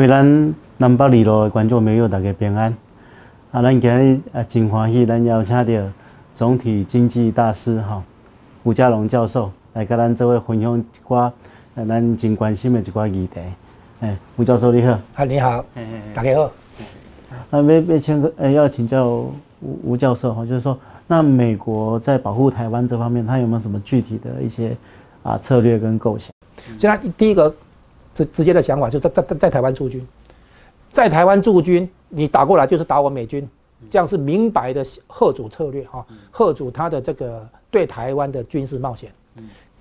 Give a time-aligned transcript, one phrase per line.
[0.00, 2.74] 各位咱南北二路的观众朋友，大家平安。
[3.52, 5.92] 啊，咱今日啊真欢喜，咱邀请到
[6.32, 8.02] 总体经济大师哈
[8.62, 11.30] 吴家龙教授来跟咱做位分享一寡
[11.74, 13.40] 咱真关心的一寡议题。
[14.00, 14.98] 哎，吴教授你好。
[15.16, 15.62] 啊，你好，
[16.14, 16.50] 大家好。
[17.50, 19.34] 啊，要要请个，呃，要请教吴
[19.84, 24.74] 吴教授哈，就是说，那美国在保护台湾这方面，它有没有什么具体的一些
[25.22, 26.32] 啊策略跟构想？
[26.78, 27.54] 现在第一个
[28.24, 30.06] 直直接的想法，就在在在台湾驻军，
[30.90, 33.48] 在台湾驻军，你打过来就是打我美军，
[33.88, 39.12] 这样是明白的贺主策略哈，贺主他的这个对台湾的军事冒险。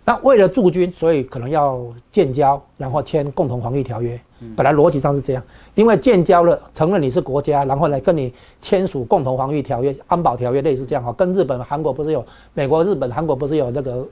[0.09, 1.79] 那为了驻军，所以可能要
[2.11, 4.19] 建交，然后签共同防御条约。
[4.55, 5.43] 本来逻辑上是这样，
[5.75, 11.13] 因为建交了，承认你是国家，然后来跟你签署共同防御条约、安保条约，类似这样哈。
[11.13, 14.03] 跟日本、韩国不是有美国、日本、韩国不是有那个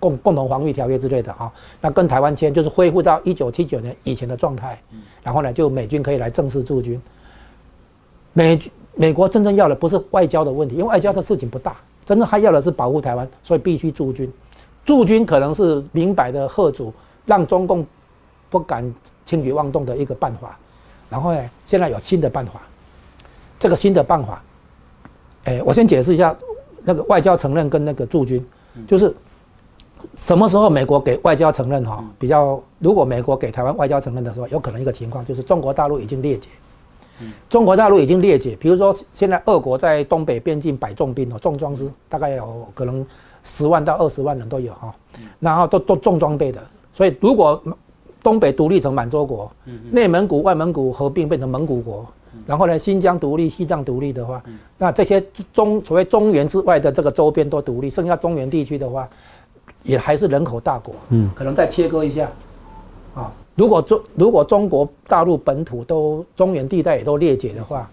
[0.00, 1.52] 共共同防御条约之类的哈？
[1.82, 4.80] 那跟台湾签就是恢复到一九七九年以前的状态，
[5.22, 6.98] 然后呢，就美军可以来正式驻军。
[8.32, 8.58] 美
[8.94, 14.32] 美国真正要的不是外交的问题，因为外交的事情不大，真正他要的是保护台湾，所以必须驻军。
[14.84, 16.92] 驻军可能是明摆的贺主，
[17.24, 17.86] 让中共
[18.50, 18.84] 不敢
[19.24, 20.58] 轻举妄动的一个办法。
[21.08, 22.60] 然后呢，现在有新的办法。
[23.60, 24.42] 这个新的办法，
[25.44, 26.36] 哎，我先解释一下
[26.82, 28.44] 那个外交承认跟那个驻军，
[28.88, 29.14] 就是
[30.16, 32.04] 什么时候美国给外交承认哈？
[32.18, 36.48] 比较如果美国给台湾外交承认的时候，有可能一个情况就是中国大陆已经裂解。
[37.48, 43.06] 中国大陆已经裂解，比如说现在俄国在东北边境摆重兵哦，重装师大概有可能。
[43.44, 44.94] 十万到二十万人都有哈，
[45.40, 46.62] 然后都都重装备的，
[46.92, 47.62] 所以如果
[48.22, 49.50] 东北独立成满洲国，
[49.90, 52.06] 内蒙古、外蒙古合并变成蒙古国，
[52.46, 54.42] 然后呢新疆独立、西藏独立的话，
[54.78, 59.08] 那这些中所谓中原之外的这个周边都独立，剩下中原地区的话，
[59.82, 62.30] 也还是人口大国，嗯，可能再切割一下，
[63.14, 67.90] 啊，如果中如果中国大陆本土都中原地带也都裂解的话，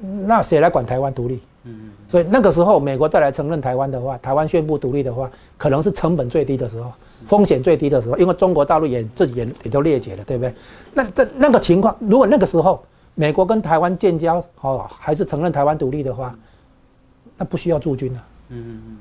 [0.00, 1.40] 那谁来管台湾独立？
[1.64, 6.90] 嗯，所以那个时候美国再来承认台湾的话，台湾宣布独立的话，可能是成本最低的时候，
[7.26, 10.54] 风险最低的时候，因为中国大陆也自己也也都裂解了，对不对？
[10.94, 12.82] 那这那个情况，如果那个时候
[13.14, 16.34] 美国跟台湾建交，哦，还是承认台湾独立的话，
[17.36, 18.24] 那不需要驻军了。
[18.48, 18.96] 嗯嗯嗯。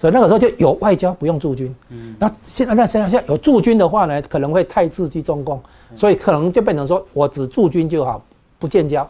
[0.00, 1.74] 所以那个时候就有外交，不用驻军。
[1.90, 2.14] 嗯。
[2.18, 5.60] 那现在那现在现在有驻军的话呢，可能会太刺激中共，
[5.94, 8.22] 所以可能就变成说我只驻军就好，
[8.58, 9.06] 不建交。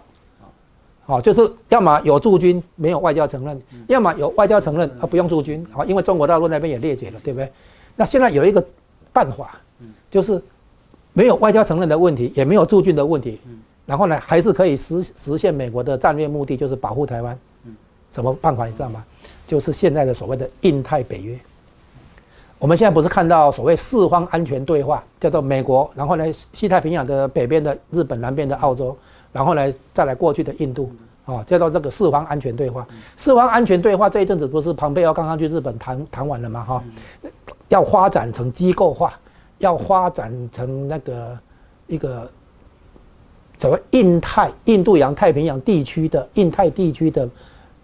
[1.07, 3.55] 好，就是要么有驻军，没有外交承认；
[3.89, 5.67] 要么有外交承认，而不用驻军。
[5.71, 7.53] 好，因为中国大陆那边也裂解了，对不对？
[7.95, 8.65] 那现在有一个
[9.13, 9.61] 办法，
[10.11, 10.43] 就是
[11.13, 13.39] 没有外交承认的问题，也没有驻军的问题，
[13.85, 17.39] 然后呢，还是可以实实现美国的战略目的，就是保护台湾。
[18.11, 19.05] 什么办法你知道吗？
[19.47, 21.39] 就是现在的所谓的印太北约。
[22.59, 28.97] 我们现在不是看到所谓四方安全对话，叫做美国，然后呢，西太平洋的北边的日本，南边的澳洲。
[29.35, 30.93] 然后呢，再来过去的印度，
[31.25, 32.87] 啊，叫做这个四方安全对话。
[33.17, 36.63] 四方安全对话这一阵子不是庞贝奥刚刚去日本谈谈完了吗？
[36.63, 36.85] 哈，
[37.69, 39.13] 要发展成机构化，
[39.59, 41.37] 要发展成那个
[41.89, 42.31] 一个
[43.59, 47.29] 所谓印太、印度洋太平洋地区的印太地区的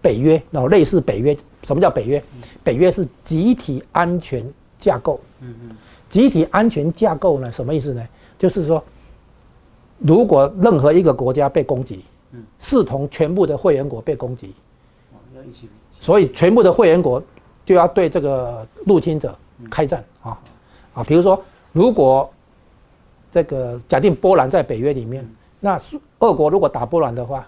[0.01, 1.37] 北约，然后类似北约。
[1.65, 2.23] 什么叫北约？
[2.63, 4.45] 北约是集体安全
[4.79, 5.21] 架构。
[5.41, 5.77] 嗯嗯。
[6.09, 7.51] 集体安全架构呢？
[7.51, 8.07] 什么意思呢？
[8.39, 8.81] 就是说。
[10.01, 12.03] 如果任何一个国家被攻击，
[12.33, 14.55] 嗯，视同全部的会员国被攻击，
[16.01, 17.23] 所以全部的会员国
[17.67, 19.37] 就要对这个入侵者
[19.71, 20.39] 开战啊
[20.95, 21.05] 啊！
[21.05, 22.33] 比如说，如果
[23.31, 25.29] 这个假定波兰在北约里面，
[25.61, 25.79] 那
[26.21, 27.47] 俄国如果打波兰的话，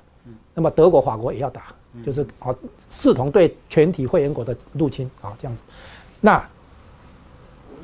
[0.53, 1.75] 那么德国、法国也要打，
[2.05, 2.55] 就是啊，
[2.91, 5.63] 视同对全体会员国的入侵啊，这样子。
[6.21, 6.47] 那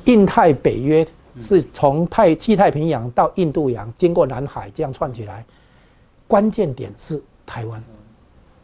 [0.05, 1.07] 印太北约。
[1.41, 5.45] 是从太西太平洋到印度洋，经过南海这样串起来，
[6.27, 7.83] 关键点是台湾，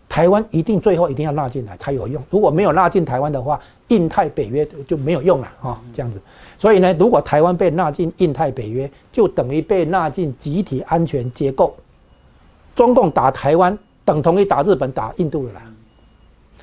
[0.09, 2.21] 台湾一定最后一定要纳进来才有用。
[2.29, 3.59] 如果没有纳进台湾的话，
[3.89, 6.19] 印太北约就没有用了啊，这样子。
[6.57, 11.75] 所以呢，如果台湾被纳进印太北约，就等于被纳进集体安全结构。
[12.75, 15.61] 中共打台湾，等同于打日本、打印度的啦。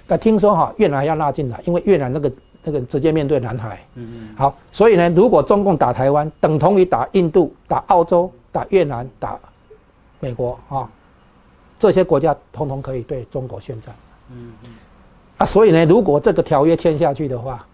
[0.06, 2.31] 那听说哈，越南要纳进来，因为越南那个。
[2.64, 9.37] 那个直接面对南海，嗯嗯，好，所以呢，如果中共打台湾，等同于打印度、打澳洲、打越南、打
[10.20, 10.88] 美国啊，
[11.76, 13.93] 这些国家统统可以对中国宣战，
[14.31, 14.70] 嗯嗯，
[15.38, 17.67] 啊，所以呢，如果这个条约签下去的话，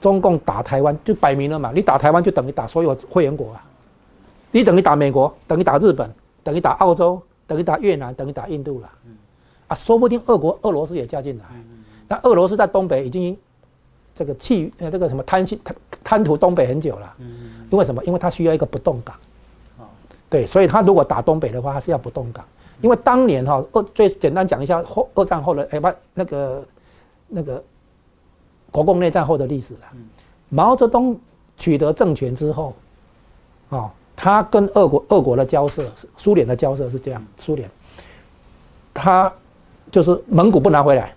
[0.00, 3.64] 中共打台湾就摆明了嘛，你打台湾就等于打所有会员国啊，
[4.52, 6.08] 你等于打美国，等于打日本，
[6.44, 8.88] 等于打澳洲，等于打越南，等于打印度了，
[9.66, 11.44] 啊，说不定俄国、俄罗斯也加进来，
[12.06, 13.36] 那俄罗斯在东北已经。
[14.18, 18.04] 这个气呃，这个什么贪心贪贪图东北很久了，嗯，因为什么？
[18.04, 19.14] 因为他需要一个不动港，
[20.28, 22.44] 对，所以他如果打东北的话，他是要不动港，
[22.80, 26.66] 因为当年哈二最简单讲一下后二战后的哎不那个
[27.28, 27.62] 那个
[28.72, 29.80] 国共内战后的历史了。
[30.48, 31.16] 毛泽东
[31.56, 32.74] 取得政权之后，
[33.68, 35.86] 哦，他跟俄国俄国的交涉，
[36.16, 37.70] 苏联的交涉是这样，苏联，
[38.92, 39.32] 他
[39.92, 41.14] 就是蒙古不拿回来，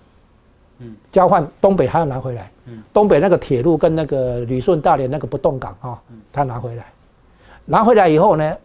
[0.79, 2.60] 嗯，交换东北还要拿回来，嗯，
[2.93, 6.01] 东北那个铁路跟那个旅顺大连那个不动港啊，
[6.31, 6.85] 他拿回来，
[7.65, 8.57] 拿回来以后呢，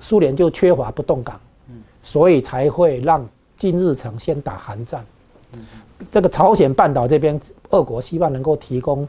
[0.00, 3.26] 苏联就缺乏不动港，嗯，所以才会让
[3.56, 5.04] 金日成先打韩战，
[5.52, 5.60] 嗯，
[6.10, 7.40] 这个朝鲜半岛这边，
[7.70, 9.06] 俄国希望能够提供。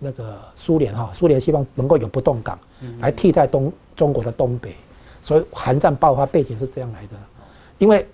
[0.00, 2.58] 那个苏联哈，苏联希望能够有不动港
[3.00, 4.74] 来替代东中国的东北，
[5.22, 7.10] 所以韩战爆发背景是这样来的。
[7.78, 8.06] 因为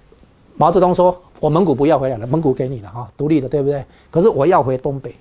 [0.56, 3.84] 毛泽东说：“我蒙古不要回来了，蒙古给你了哈，独立的，对不对？
[4.08, 5.16] 可是我要回东北，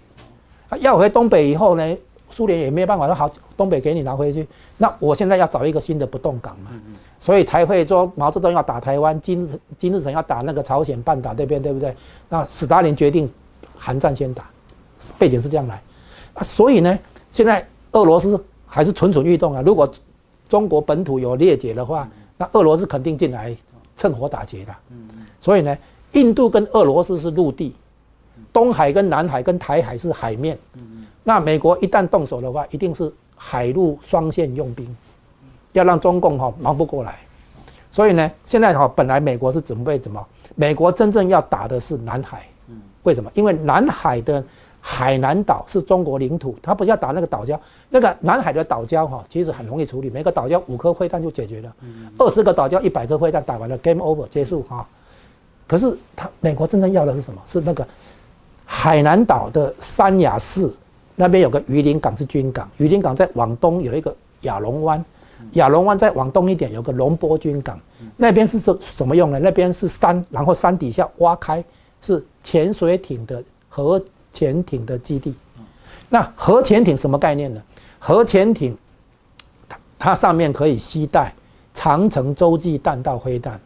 [0.77, 1.98] 要回东北以后呢，
[2.30, 4.48] 苏联也没有办法说好，东北给你拿回去。
[4.77, 6.71] 那我现在要找一个新的不动港嘛，
[7.19, 11.94] 所以才会说毛泽东要打台湾，金日金日成要打那个朝鲜半岛这边，对不对？
[12.30, 13.30] 那斯大林决定
[13.75, 14.50] 韩战先打，
[15.18, 15.81] 背景是这样来。
[16.44, 16.98] 所以呢，
[17.30, 19.62] 现在俄罗斯还是蠢蠢欲动啊！
[19.66, 19.92] 如果
[20.48, 22.07] 中国本土有裂解的话，
[22.38, 23.54] 那俄罗斯肯定进来
[23.98, 24.74] 趁火打劫的。
[25.42, 25.77] 所以呢，
[26.13, 27.75] 印度跟俄罗斯是陆地，
[28.51, 30.57] 东海跟南海跟台海是海面。
[31.24, 34.96] 那美国一旦动手的话，一定是海陆双线用兵，
[35.74, 37.19] 要让中共哈忙不过来。
[37.92, 40.25] 所以呢，现在哈本来美国是准备什么？
[40.56, 42.48] 美国真正要打的是南海。
[43.04, 43.31] 为什么？
[43.34, 44.44] 因为南海的。
[44.81, 47.60] 海南岛是中国领土，他不要打那个岛礁，
[47.90, 51.75] 那个南海的岛礁哈，其实很容易处理，每个岛礁五颗灰弹就解决了，
[52.18, 54.88] 二十个岛礁一百颗灰弹打完了，game over 结束哈。
[55.68, 57.42] 可是他美国真正要的是什么？
[57.45, 57.86] 是那个
[58.71, 60.71] 海南岛的三亚市
[61.16, 65.04] 那边有个榆林港是军港，榆林港在往东有一个亚龙湾，
[65.54, 67.80] 亚龙湾再往东一点有个龙波军港，
[68.16, 69.39] 那边是什什么用呢？
[69.39, 71.63] 那边是山，然后山底下挖开
[72.01, 74.01] 是潜水艇的核。
[74.31, 75.33] 潜艇的基地，
[76.07, 77.60] 那核潜艇什么概念呢？
[77.98, 78.77] 核潜艇，
[79.68, 81.33] 它它上面可以携带
[81.74, 83.60] 长城洲际弹道飞弹，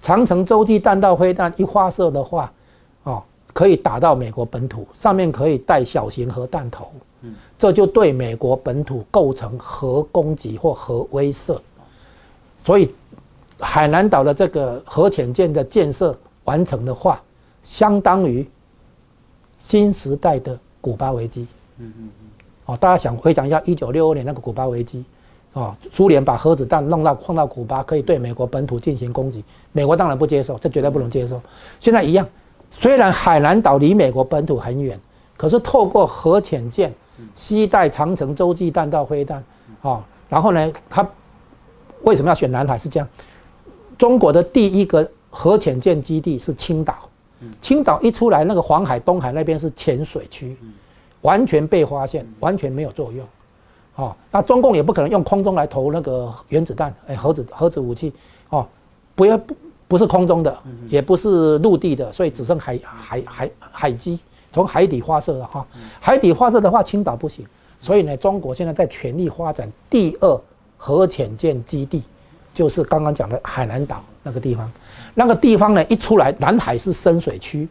[0.00, 2.50] 长城洲际弹道飞弹一发射的话，
[3.58, 6.92] 可以打到美国本土，上面可以带小型核弹头，
[7.58, 11.58] 这就对美国本土构成核攻击或核威慑。
[12.62, 12.88] 所以，
[13.58, 17.20] 海南岛的这个核潜舰的建设完成的话，
[17.64, 18.48] 相当于。
[19.58, 21.44] 新时代的古巴危机，
[21.78, 22.28] 嗯嗯嗯，
[22.66, 25.04] 哦，大家想回想一下一九六二年那个古巴危机，
[25.52, 31.42] 哦，苏联把核子弹弄到放到古巴，可以对美国本土进行攻击，美国当然不接受，这绝对不能接受。
[31.80, 32.24] 现在一样，
[32.70, 34.98] 虽然海南岛离美国本土很远，
[35.36, 36.92] 可是透过核潜舰
[37.34, 39.42] 携带长城洲际弹道飞弹，
[39.82, 41.06] 哦，然后呢，他
[42.02, 42.78] 为什么要选南海？
[42.78, 43.08] 是这样，
[43.96, 46.94] 中国的第一个核潜舰基地是青岛。
[47.60, 50.56] 青岛一出来，那个黄海、东海那边是浅水区，
[51.20, 53.24] 完全被发现，完全没有作用。
[53.94, 58.12] 哦，那中共也不可能用空中来投那个原子弹，哎，核子核子武器，
[58.50, 58.66] 哦，
[59.14, 59.54] 不要不
[59.88, 60.56] 不是空中的，
[60.88, 64.20] 也不是陆地的，所以只剩海海海海基
[64.52, 65.66] 从海底发射了哈。
[65.98, 67.44] 海底发射的话，青岛不行，
[67.80, 70.40] 所以呢，中国现在在全力发展第二
[70.76, 72.02] 核潜舰基地，
[72.52, 74.70] 就是刚刚讲的海南岛那个地方。
[75.14, 77.66] 那个地方呢，一出来，南海是深水区，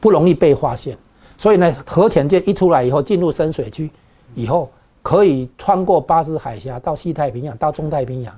[0.00, 0.96] 不容易被发现，
[1.36, 3.90] 所以呢，核潜舰一出来以后，进入深水区
[4.34, 4.70] 以后，
[5.02, 8.34] 可以穿过巴士海峡到西太平洋，到中太平洋，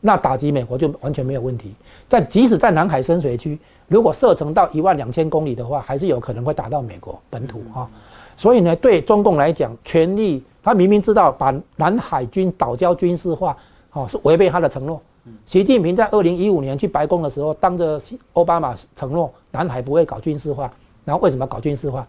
[0.00, 1.74] 那打击美国就完全没有问题。
[2.06, 7.88] 在即使在南海深水区，如果射程到一万两千公里的话，还是有可能会打到美国本土哈。
[8.36, 13.56] 所以呢，对中共来讲，权力他明明知道把南海军岛礁军事化，
[13.92, 15.00] 哦，是违背他的承诺。
[15.44, 18.00] 习近平在二零一五年去白宫的时候，当着
[18.34, 20.70] 奥巴马承诺南海不会搞军事化，
[21.04, 22.06] 然后为什么搞军事化？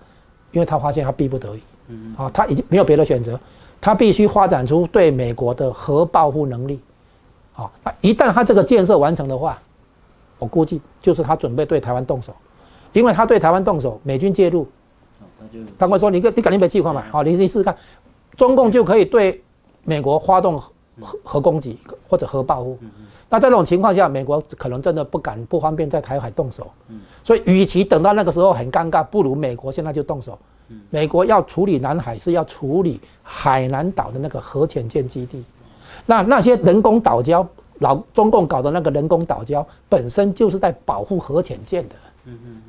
[0.52, 1.62] 因为他发现他逼不得已，
[2.16, 3.40] 啊，他已经没有别的选择，
[3.82, 6.80] 他必须发展出对美国的核报复能力，
[7.58, 9.60] 啊，那一旦他这个建设完成的话，
[10.38, 12.32] 我估计就是他准备对台湾动手，
[12.94, 14.68] 因为他对台湾动手，美军介入，
[15.78, 17.76] 他会说你你赶紧别计划嘛，好，你你试试看，
[18.36, 19.44] 中共就可以对
[19.84, 20.72] 美国发动核
[21.24, 22.78] 核攻击或者核报复。
[23.30, 26.72] 那在这种情况下，美国可能真的不敢、不方便在台海动手。
[26.88, 30.38] 嗯，所以与其等到那个时候很尴尬，不如美国现在就动手。
[30.70, 35.44] 嗯，美国要处理南海是要处理海南岛的那个核潜舰基地。
[36.06, 37.46] 那那些人工岛礁，
[37.80, 41.96] 老中共搞的那个人工岛礁，本身就是在保护核潜舰的。
[42.26, 42.62] 嗯嗯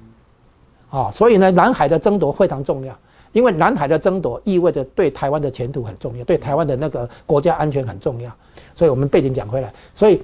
[0.92, 0.98] 嗯。
[1.00, 2.96] 啊，所以呢，南海的争夺非常重要。
[3.32, 8.32] 因为南海的争夺意味着对台湾的前途很重要，对台湾的那个国家安全很重要。
[8.74, 10.22] 所以我们背景讲回来，所以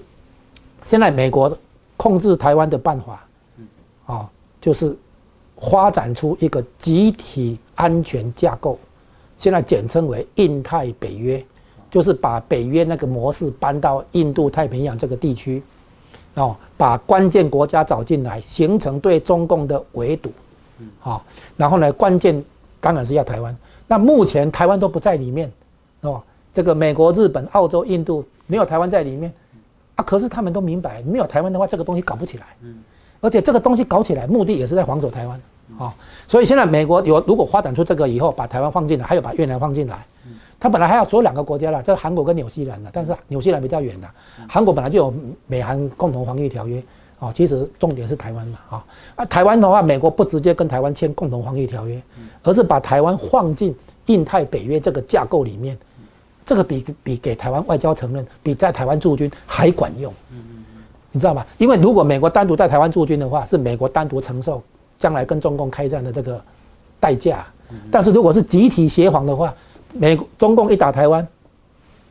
[0.80, 1.56] 现在美国
[1.98, 3.26] 控制台湾的办法，
[4.06, 4.96] 啊，就是
[5.58, 8.78] 发展出一个集体安全架构，
[9.36, 11.44] 现在简称为印太北约，
[11.94, 15.62] 就是把北约那个模式搬到印度太平洋这个地区，
[16.34, 20.32] 哦，把关键国家找进来，形成对中共的围堵，
[20.98, 21.24] 好，
[21.56, 22.44] 然后呢，关键。
[22.80, 25.50] 当然是要台湾，那目前台湾都不在里面，
[26.02, 26.20] 哦，
[26.52, 29.32] 这个美国、日本、澳洲、印度没有台湾在里面，
[29.94, 32.76] 啊，可是他们都明白，没有台湾的话，这个东西搞不起来，嗯，
[33.22, 35.40] 而且这个东西搞起来，目的也是在防守台湾，
[35.78, 35.94] 啊，
[36.28, 40.04] 所以现在美国有如果发展出这个以后，把台湾放进来，还有把越南放进来，
[40.64, 44.08] 他本来还要所有两个国家了，这韩国跟纽西兰的，但是纽西兰比较远的，
[44.48, 45.12] 韩国本来就有
[45.46, 46.82] 美韩共同防御条约。
[47.20, 48.84] 啊，其实重点是台湾嘛，啊，
[49.16, 52.00] 啊，台湾的话，美国不直接跟台湾签共同防御条约，
[52.42, 53.74] 而是把台湾放进
[54.06, 55.76] 印太北约这个架构里面，
[56.46, 60.10] 这个比比给台湾外交承认，比在台湾驻军还管用，
[61.12, 61.44] 你知道吗？
[61.58, 64.62] 因为如果美国单独在台湾驻军的话，是美国单独承受
[64.96, 66.42] 将来跟中共开战的这个
[66.98, 67.46] 代价，
[67.90, 69.54] 但是如果是集体协防的话，
[69.94, 71.26] 美中共一打台湾，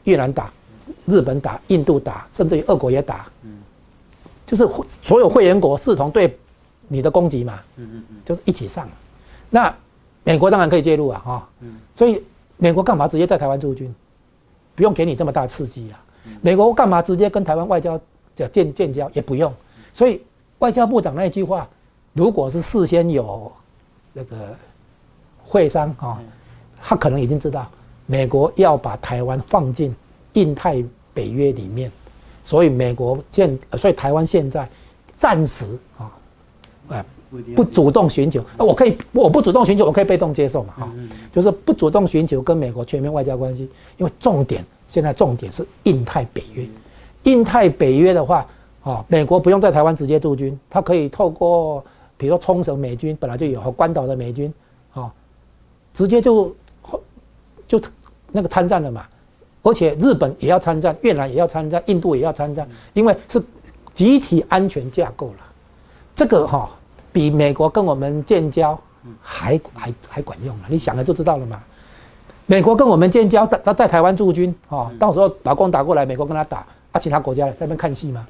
[0.06, 0.52] 越南打，
[1.06, 3.28] 日本打，印度打，甚至于俄国也打。
[4.46, 4.68] 就是
[5.02, 6.38] 所有会员国视同对
[6.88, 7.60] 你的攻击嘛，
[8.26, 8.88] 就是一起上。
[9.50, 9.74] 那
[10.24, 12.22] 美国当然可以介入啊，哈，嗯，所以
[12.58, 13.94] 美国干嘛直接在台湾驻军？
[14.76, 16.00] 不用给你这么大刺激啊。
[16.42, 18.00] 美国干嘛直接跟台湾外交
[18.36, 19.10] 叫建建交？
[19.14, 19.54] 也不用。
[19.94, 20.22] 所以
[20.60, 21.68] 外交部长那句话，
[22.14, 23.52] 如果是事先有
[24.12, 24.36] 那个
[25.44, 26.22] 会商啊，
[26.86, 27.68] 他可能已经知道
[28.06, 29.96] 美国要把台湾放进
[30.34, 31.92] 印太北约里面。
[32.46, 34.68] 所以美国现，所以台湾现在
[35.18, 35.64] 暂时
[35.98, 36.12] 啊，
[36.90, 37.06] 哎，
[37.56, 40.94] 不主动寻求，我可以，我不主动寻求，我可以被动接受嘛，哈，
[41.32, 46.68] 就是不主动寻求跟美国全面外交关系，因为重点现在重点是印太北约，
[47.24, 48.46] 印太北约的话，
[48.84, 51.82] 啊，美国不用在台湾直接驻军，他可以透过，
[52.18, 54.54] 比如说冲绳美军本来就有和关岛的美军，
[54.94, 55.10] 啊，
[55.94, 56.54] 直接就
[57.80, 57.90] 就
[58.32, 59.06] 那个参战了嘛。
[59.62, 63.42] 而且日本也要参战，越南也要参战，印度也要参战，因为是
[63.96, 65.36] 集体安全架构了。
[66.14, 66.70] 这个哈
[67.12, 68.78] 比美国跟我们建交
[69.22, 70.66] 还还还管用了。
[70.68, 71.64] 你想了就知道了嘛。
[72.46, 78.28] 美国跟我们建交，在在台湾驻军啊，到时候老公打过来，美国跟他打，啊，其他国家在那边看戏嘛。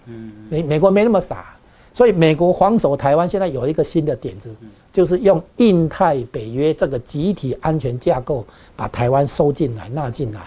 [0.50, 1.56] 美美国没那么傻，
[1.94, 4.50] 所以美国防守台湾现在有一个新的点子，
[4.92, 8.44] 就是用印太北约这个集体安全架构，
[8.76, 10.42] 把台湾收进来纳进来。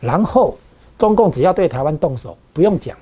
[0.00, 0.56] 然后，
[0.98, 2.96] 中共只要对台湾动手，不用讲，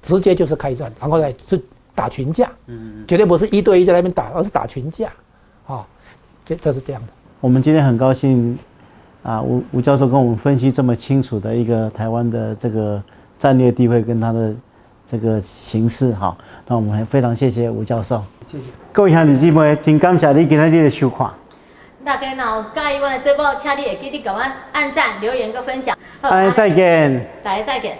[0.00, 1.60] 直接就是开战，然后呢是
[1.94, 5.12] 打群架，嗯，绝对不是一对一在那边打，而是打群架，
[5.66, 5.86] 啊，
[6.44, 7.08] 这这是这样的。
[7.40, 8.58] 我们今天很高兴，
[9.22, 13.02] 啊，吴吴教授跟我们分析这么清楚的一个台湾的这个
[13.38, 14.54] 战略地位跟它的
[15.06, 16.36] 这个形式，哈，
[16.66, 21.30] 那我们非常谢谢吴教授，谢谢各位兄弟姐妹，真感谢你今天的收看。
[22.04, 24.40] 大家若有介意我的直播，请你会记得给我
[24.72, 25.96] 按赞、留言、跟分享。
[26.20, 27.26] 大家再见。
[27.42, 27.98] 大家再见。